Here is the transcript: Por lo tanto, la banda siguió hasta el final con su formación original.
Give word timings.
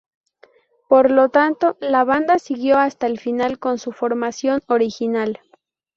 Por 0.89 1.11
lo 1.11 1.29
tanto, 1.29 1.77
la 1.79 2.03
banda 2.03 2.39
siguió 2.39 2.79
hasta 2.79 3.05
el 3.05 3.19
final 3.19 3.59
con 3.59 3.77
su 3.77 3.91
formación 3.91 4.59
original. 4.67 5.39